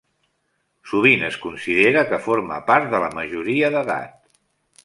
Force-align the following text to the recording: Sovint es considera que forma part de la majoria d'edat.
Sovint 0.91 1.25
es 1.27 1.37
considera 1.43 2.03
que 2.13 2.21
forma 2.29 2.57
part 2.71 2.91
de 2.95 3.03
la 3.05 3.11
majoria 3.19 3.73
d'edat. 3.77 4.21